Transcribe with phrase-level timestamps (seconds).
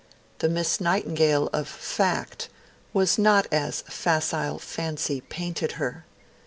[0.39, 2.49] The Miss Nightingale of fact
[2.91, 6.05] was not as facile as fancy painted her.